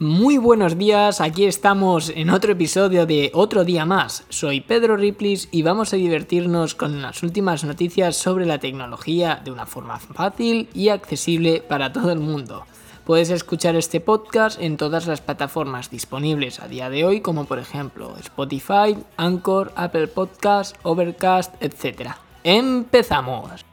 [0.00, 4.24] Muy buenos días, aquí estamos en otro episodio de Otro Día Más.
[4.28, 9.50] Soy Pedro Riplis y vamos a divertirnos con las últimas noticias sobre la tecnología de
[9.50, 12.64] una forma fácil y accesible para todo el mundo.
[13.04, 17.58] Puedes escuchar este podcast en todas las plataformas disponibles a día de hoy, como por
[17.58, 22.12] ejemplo Spotify, Anchor, Apple Podcasts, Overcast, etc.
[22.44, 23.64] ¡Empezamos!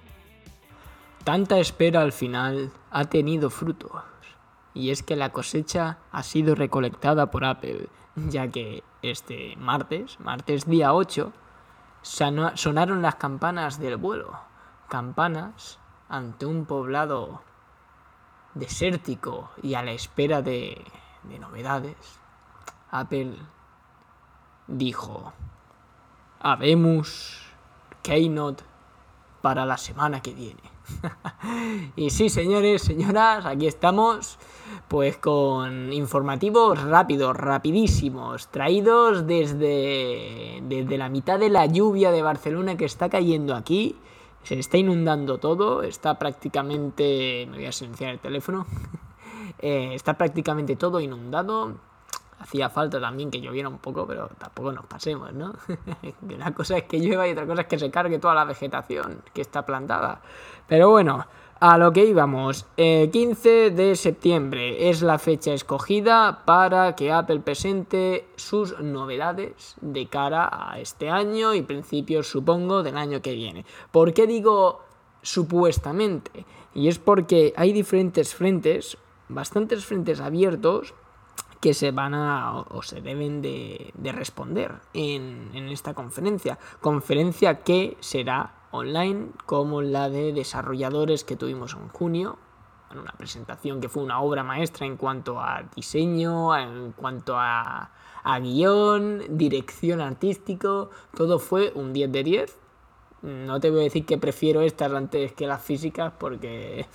[1.23, 4.14] Tanta espera al final ha tenido fruto
[4.75, 10.67] y es que la cosecha ha sido recolectada por Apple, ya que este martes, martes
[10.67, 11.31] día 8,
[12.01, 14.37] sonaron las campanas del vuelo.
[14.89, 17.41] Campanas ante un poblado
[18.53, 20.83] desértico y a la espera de,
[21.23, 22.19] de novedades.
[22.91, 23.37] Apple
[24.67, 25.33] dijo,
[26.39, 27.41] habemos
[28.03, 28.63] Keynote
[29.41, 30.74] para la semana que viene.
[31.95, 34.37] y sí, señores, señoras, aquí estamos
[34.87, 42.77] pues con informativos rápidos, rapidísimos, traídos desde, desde la mitad de la lluvia de Barcelona
[42.77, 43.95] que está cayendo aquí.
[44.43, 47.47] Se está inundando todo, está prácticamente...
[47.49, 48.65] Me voy a silenciar el teléfono.
[49.59, 51.75] Eh, está prácticamente todo inundado.
[52.39, 55.53] Hacía falta también que lloviera un poco, pero tampoco nos pasemos, ¿no?
[56.21, 59.23] Una cosa es que llueva y otra cosa es que se cargue toda la vegetación
[59.33, 60.21] que está plantada.
[60.67, 61.25] Pero bueno,
[61.61, 68.27] a lo que íbamos, 15 de septiembre es la fecha escogida para que Apple presente
[68.35, 73.65] sus novedades de cara a este año y principios, supongo, del año que viene.
[73.91, 74.81] ¿Por qué digo
[75.21, 76.45] supuestamente?
[76.73, 78.97] Y es porque hay diferentes frentes,
[79.29, 80.93] bastantes frentes abiertos
[81.65, 86.59] que se van a o se deben de, responder en, en esta conferencia.
[86.79, 92.37] Conferencia que será online como la de desarrolladores que tuvimos en junio.
[92.91, 97.89] Una presentación que fue una obra maestra en cuanto a diseño, en cuanto a,
[98.43, 102.57] guion, dirección artístico, todo fue un 10 de 10.
[103.23, 106.85] No te voy a decir que prefiero estas antes que las físicas porque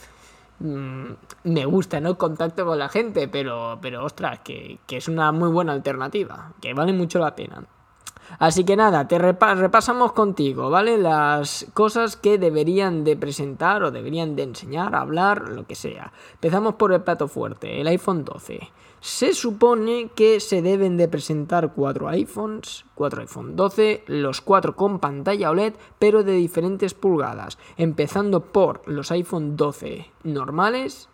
[0.61, 1.13] mm,
[1.45, 2.17] me gusta ¿no?
[2.17, 6.75] contacto con la gente, pero, pero ostras, que, que es una muy buena alternativa, que
[6.75, 7.65] vale mucho la pena.
[8.39, 10.97] Así que nada, te repasamos contigo, ¿vale?
[10.97, 16.13] Las cosas que deberían de presentar o deberían de enseñar, hablar, lo que sea.
[16.35, 18.61] Empezamos por el plato fuerte, el iPhone 12.
[19.01, 24.99] Se supone que se deben de presentar cuatro iPhones, cuatro iPhone 12, los cuatro con
[24.99, 31.09] pantalla OLED, pero de diferentes pulgadas, empezando por los iPhone 12 normales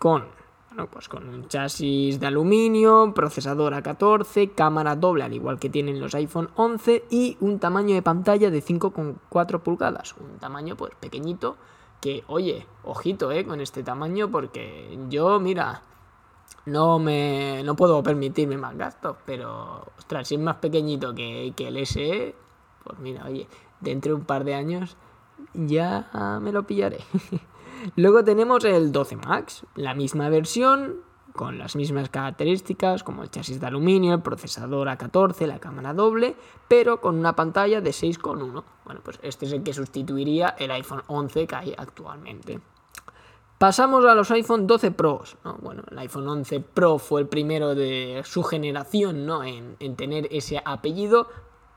[0.00, 0.41] con
[0.90, 6.14] pues con un chasis de aluminio, procesador A14, cámara doble al igual que tienen los
[6.14, 10.14] iPhone 11 y un tamaño de pantalla de 5,4 pulgadas.
[10.18, 11.56] Un tamaño pues pequeñito
[12.00, 15.82] que, oye, ojito eh, con este tamaño porque yo, mira,
[16.66, 21.68] no me no puedo permitirme más gastos, pero ostras, si es más pequeñito que, que
[21.68, 22.34] el SE,
[22.84, 23.46] pues mira, oye,
[23.80, 24.96] dentro de un par de años
[25.54, 26.98] ya me lo pillaré.
[27.96, 33.60] Luego tenemos el 12 Max, la misma versión, con las mismas características como el chasis
[33.60, 36.36] de aluminio, el procesador A14, la cámara doble,
[36.68, 38.64] pero con una pantalla de 6,1.
[38.84, 42.60] Bueno, pues este es el que sustituiría el iPhone 11 que hay actualmente.
[43.58, 45.36] Pasamos a los iPhone 12 Pros.
[45.60, 49.44] Bueno, el iPhone 11 Pro fue el primero de su generación ¿no?
[49.44, 51.28] en, en tener ese apellido.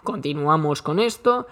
[0.04, 1.46] Continuamos con esto.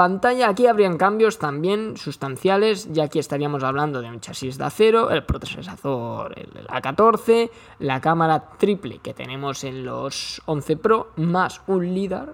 [0.00, 5.10] Pantalla, aquí habrían cambios también sustanciales, ya aquí estaríamos hablando de un chasis de acero,
[5.10, 7.50] el procesador el A14,
[7.80, 12.32] la cámara triple que tenemos en los 11 Pro, más un LIDAR,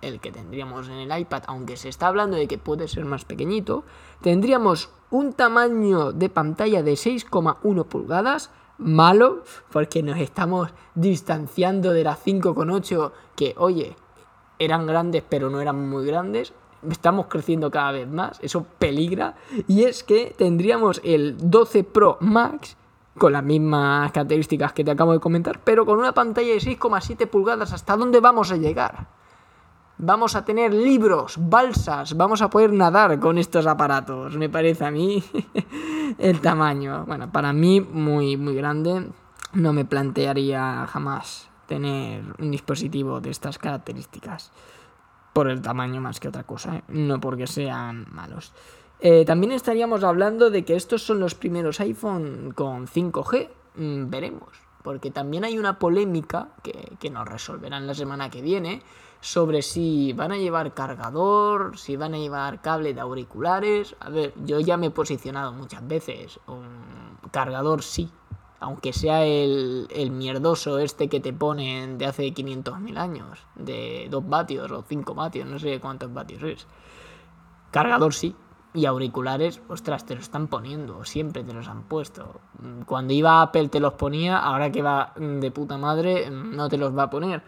[0.00, 3.26] el que tendríamos en el iPad, aunque se está hablando de que puede ser más
[3.26, 3.84] pequeñito,
[4.22, 12.24] tendríamos un tamaño de pantalla de 6,1 pulgadas, malo, porque nos estamos distanciando de las
[12.24, 13.96] 5,8 que, oye,
[14.58, 16.54] eran grandes pero no eran muy grandes,
[16.90, 19.34] estamos creciendo cada vez más, eso peligra,
[19.68, 22.76] y es que tendríamos el 12 Pro Max
[23.18, 27.28] con las mismas características que te acabo de comentar, pero con una pantalla de 6,7
[27.28, 29.06] pulgadas, ¿hasta dónde vamos a llegar?
[29.98, 34.90] Vamos a tener libros, balsas, vamos a poder nadar con estos aparatos, me parece a
[34.90, 35.22] mí
[36.18, 37.04] el tamaño.
[37.06, 39.08] Bueno, para mí muy, muy grande,
[39.52, 44.50] no me plantearía jamás tener un dispositivo de estas características
[45.32, 46.82] por el tamaño más que otra cosa, ¿eh?
[46.88, 48.52] no porque sean malos.
[49.00, 54.50] Eh, también estaríamos hablando de que estos son los primeros iPhone con 5G, mm, veremos,
[54.82, 58.82] porque también hay una polémica que, que nos resolverán la semana que viene
[59.20, 63.96] sobre si van a llevar cargador, si van a llevar cable de auriculares.
[64.00, 68.10] A ver, yo ya me he posicionado muchas veces, un cargador sí,
[68.62, 74.70] aunque sea el, mierdoso este que te ponen de hace 500.000 años, de 2 vatios
[74.70, 76.66] o 5 vatios, no sé cuántos vatios es.
[77.72, 78.36] Cargador sí,
[78.72, 82.40] y auriculares, ostras, te lo están poniendo, siempre te los han puesto.
[82.86, 86.96] Cuando iba Apple te los ponía, ahora que va de puta madre no te los
[86.96, 87.42] va a poner.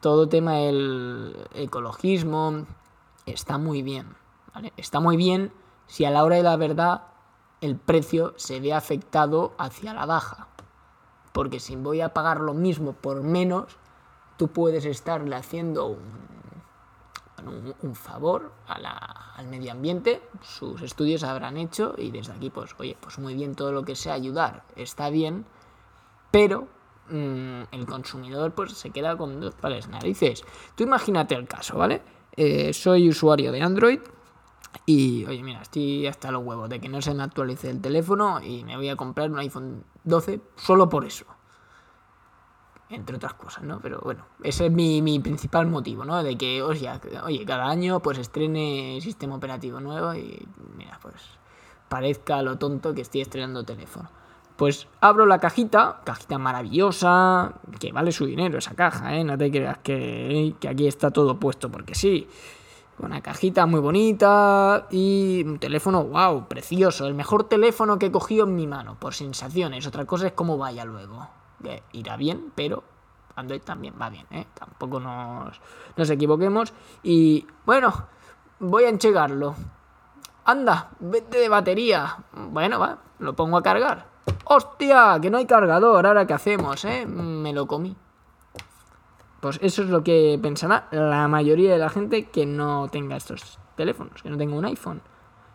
[0.00, 2.66] Todo tema del ecologismo
[3.24, 4.14] está muy bien,
[4.54, 4.72] ¿vale?
[4.76, 5.52] Está muy bien
[5.86, 7.02] si a la hora de la verdad
[7.60, 10.48] el precio se ve afectado hacia la baja.
[11.32, 13.76] Porque si voy a pagar lo mismo por menos,
[14.36, 15.98] tú puedes estarle haciendo
[17.82, 23.18] un favor al medio ambiente, sus estudios habrán hecho y desde aquí pues oye, pues
[23.18, 25.46] muy bien todo lo que sea ayudar está bien,
[26.30, 26.68] pero
[27.08, 30.44] mm, el consumidor pues se queda con dos pares narices.
[30.74, 32.02] Tú imagínate el caso, ¿vale?
[32.36, 34.00] Eh, soy usuario de Android
[34.86, 38.40] y oye, mira, estoy hasta los huevos de que no se me actualice el teléfono
[38.42, 41.26] y me voy a comprar un iPhone 12 solo por eso
[42.90, 43.80] entre otras cosas, ¿no?
[43.80, 46.22] Pero bueno, ese es mi, mi principal motivo, ¿no?
[46.22, 46.90] De que, oye,
[47.22, 50.46] oye, cada año pues estrene sistema operativo nuevo y
[50.76, 51.14] mira, pues
[51.88, 54.10] parezca lo tonto que estoy estrenando teléfono.
[54.56, 59.24] Pues abro la cajita, cajita maravillosa, que vale su dinero esa caja, ¿eh?
[59.24, 62.28] No te creas que, que aquí está todo puesto porque sí.
[63.00, 67.06] Una cajita muy bonita y un teléfono, wow, precioso.
[67.06, 69.86] El mejor teléfono que he cogido en mi mano, por sensaciones.
[69.86, 71.28] Otra cosa es cómo vaya luego
[71.92, 72.82] irá bien, pero
[73.36, 74.46] Android también va bien, ¿eh?
[74.54, 75.60] Tampoco nos,
[75.96, 76.72] nos equivoquemos.
[77.02, 77.92] Y bueno,
[78.58, 79.54] voy a enchegarlo.
[80.44, 82.16] Anda, vete de batería.
[82.32, 84.06] Bueno, va, lo pongo a cargar.
[84.44, 85.18] ¡Hostia!
[85.20, 86.06] Que no hay cargador.
[86.06, 87.06] ¿Ahora qué hacemos, eh?
[87.06, 87.96] Me lo comí.
[89.40, 93.58] Pues eso es lo que pensará la mayoría de la gente que no tenga estos
[93.76, 95.02] teléfonos, que no tenga un iPhone.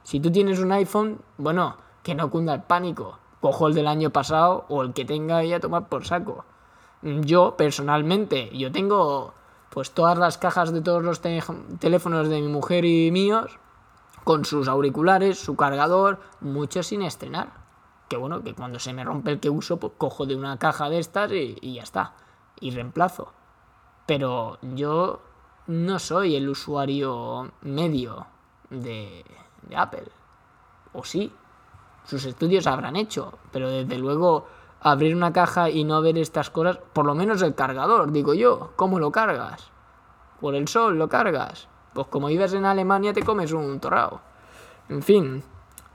[0.03, 4.09] Si tú tienes un iPhone, bueno, que no cunda el pánico cojo el del año
[4.09, 6.45] pasado o el que tenga y a tomar por saco.
[7.03, 9.35] Yo, personalmente, yo tengo
[9.69, 13.59] pues todas las cajas de todos los teléfonos de mi mujer y míos,
[14.23, 17.53] con sus auriculares, su cargador, muchos sin estrenar.
[18.09, 20.89] Que bueno, que cuando se me rompe el que uso, pues cojo de una caja
[20.89, 22.13] de estas y, ya está.
[22.59, 23.31] Y reemplazo.
[24.05, 25.21] Pero yo
[25.67, 28.27] no soy el usuario medio
[28.69, 29.25] de,
[29.75, 30.07] Apple.
[30.93, 31.31] ¿O sí?
[32.05, 34.45] sus estudios habrán hecho, pero desde luego
[34.79, 38.73] abrir una caja y no ver estas cosas, por lo menos el cargador, digo yo,
[38.75, 39.71] ¿cómo lo cargas?
[40.39, 41.67] ¿Por el sol lo cargas?
[41.93, 44.21] Pues como vives en Alemania te comes un torrao.
[44.89, 45.43] En fin,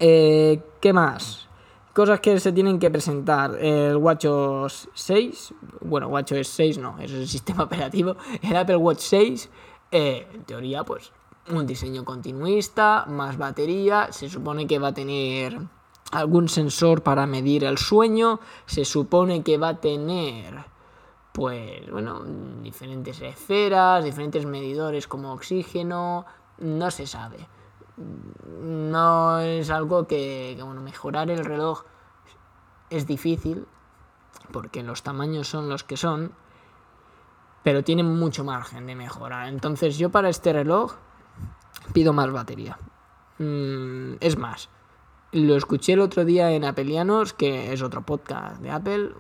[0.01, 1.50] eh, ¿qué más?
[1.93, 3.57] Cosas que se tienen que presentar.
[3.61, 8.17] El WatchOS 6, bueno, WatchOS 6 no, es el sistema operativo.
[8.43, 9.51] El Apple Watch 6,
[9.91, 11.13] eh, en teoría, pues
[11.49, 15.59] un diseño continuista, más batería, se supone que va a tener
[16.13, 20.65] algún sensor para medir el sueño, se supone que va a tener
[21.33, 22.23] pues bueno,
[22.63, 26.27] diferentes esferas, diferentes medidores como oxígeno,
[26.59, 27.39] no se sabe.
[28.63, 31.85] No es algo que, bueno, mejorar el reloj
[32.91, 33.67] es difícil
[34.53, 36.33] porque los tamaños son los que son,
[37.63, 39.49] pero tiene mucho margen de mejora.
[39.49, 40.95] Entonces yo para este reloj
[41.93, 42.79] pido más batería.
[43.39, 44.69] Mm, es más,
[45.33, 49.15] lo escuché el otro día en Apelianos, que es otro podcast de Apple.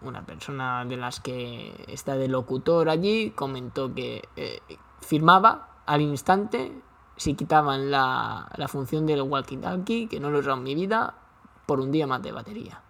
[0.00, 4.60] una persona de las que está de locutor allí comentó que eh,
[5.00, 6.82] firmaba al instante
[7.16, 11.14] si quitaban la, la función del walkie-talkie, que no lo he en mi vida,
[11.66, 12.80] por un día más de batería.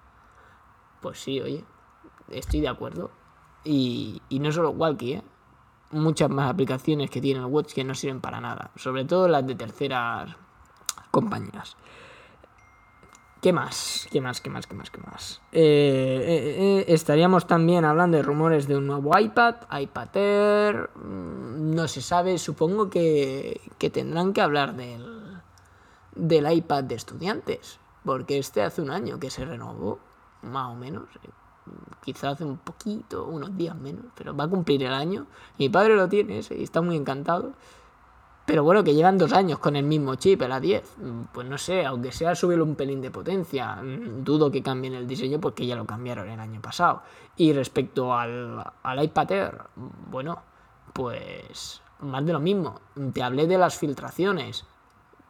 [1.01, 1.65] Pues sí, oye,
[2.29, 3.11] estoy de acuerdo.
[3.65, 5.23] Y, y no solo walkie, ¿eh?
[5.91, 9.47] muchas más aplicaciones que tiene el Watch que no sirven para nada, sobre todo las
[9.47, 10.37] de terceras
[11.11, 11.77] compañías.
[13.41, 14.09] ¿Qué más?
[14.11, 14.41] ¿Qué más?
[14.41, 14.67] ¿Qué más?
[14.67, 14.91] ¿Qué más?
[14.91, 15.41] ¿Qué más?
[15.53, 20.91] Eh, eh, eh, estaríamos también hablando de rumores de un nuevo iPad, iPad Air.
[20.97, 25.41] Mm, no se sabe, supongo que, que tendrán que hablar del,
[26.17, 27.79] del iPad de estudiantes.
[28.05, 30.01] Porque este hace un año que se renovó,
[30.43, 31.05] más o menos.
[32.03, 35.27] Quizá hace un poquito, unos días menos, pero va a cumplir el año.
[35.59, 37.53] Mi padre lo tiene y está muy encantado.
[38.49, 40.83] Pero bueno, que llevan dos años con el mismo chip, el A10.
[41.35, 45.07] Pues no sé, aunque sea subirle un pelín de potencia, mm, dudo que cambien el
[45.07, 47.03] diseño porque ya lo cambiaron el año pasado.
[47.37, 49.59] Y respecto al, al iPad Air,
[50.11, 50.41] bueno,
[50.95, 52.81] pues más de lo mismo.
[53.13, 54.65] Te hablé de las filtraciones,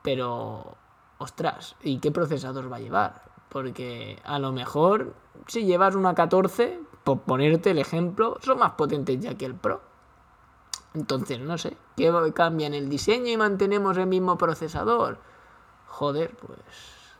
[0.02, 0.76] pero
[1.18, 3.22] ostras, ¿y qué procesador va a llevar?
[3.48, 5.16] Porque a lo mejor
[5.48, 9.87] si llevas una 14, por ponerte el ejemplo, son más potentes ya que el Pro.
[10.98, 15.18] Entonces, no sé, ¿qué cambian el diseño y mantenemos el mismo procesador?
[15.86, 16.58] Joder, pues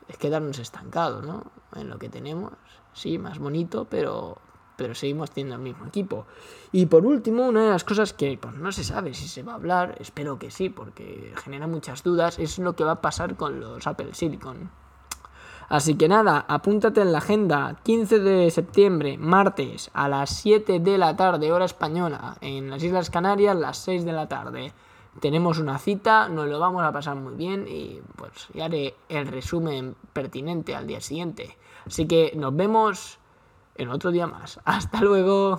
[0.08, 1.44] es quedarnos estancados, ¿no?
[1.76, 2.54] En lo que tenemos.
[2.92, 4.38] Sí, más bonito, pero,
[4.76, 6.26] pero seguimos teniendo el mismo equipo.
[6.72, 9.52] Y por último, una de las cosas que pues, no se sabe si se va
[9.52, 13.36] a hablar, espero que sí, porque genera muchas dudas, es lo que va a pasar
[13.36, 14.72] con los Apple Silicon.
[15.68, 20.96] Así que nada, apúntate en la agenda, 15 de septiembre, martes, a las 7 de
[20.96, 24.72] la tarde, hora española, en las Islas Canarias, las 6 de la tarde.
[25.20, 29.26] Tenemos una cita, nos lo vamos a pasar muy bien y pues ya haré el
[29.26, 31.58] resumen pertinente al día siguiente.
[31.86, 33.18] Así que nos vemos
[33.74, 34.60] en otro día más.
[34.64, 35.58] Hasta luego.